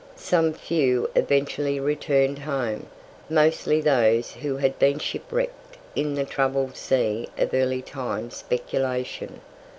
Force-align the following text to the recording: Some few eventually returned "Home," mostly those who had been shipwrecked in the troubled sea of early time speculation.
Some 0.15 0.53
few 0.53 1.11
eventually 1.13 1.79
returned 1.79 2.39
"Home," 2.39 2.87
mostly 3.29 3.81
those 3.81 4.31
who 4.33 4.57
had 4.57 4.79
been 4.79 4.97
shipwrecked 4.97 5.77
in 5.95 6.15
the 6.15 6.25
troubled 6.25 6.75
sea 6.75 7.29
of 7.37 7.53
early 7.53 7.83
time 7.83 8.31
speculation. 8.31 9.41